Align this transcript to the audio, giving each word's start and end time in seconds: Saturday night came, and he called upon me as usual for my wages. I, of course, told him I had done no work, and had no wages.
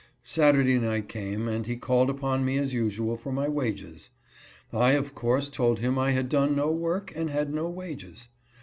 Saturday 0.23 0.79
night 0.79 1.07
came, 1.07 1.47
and 1.47 1.67
he 1.67 1.75
called 1.77 2.09
upon 2.09 2.43
me 2.43 2.57
as 2.57 2.73
usual 2.73 3.15
for 3.15 3.31
my 3.31 3.47
wages. 3.47 4.09
I, 4.73 4.93
of 4.93 5.13
course, 5.13 5.47
told 5.47 5.77
him 5.79 5.99
I 5.99 6.09
had 6.09 6.27
done 6.27 6.55
no 6.55 6.71
work, 6.71 7.13
and 7.15 7.29
had 7.29 7.53
no 7.53 7.69
wages. 7.69 8.27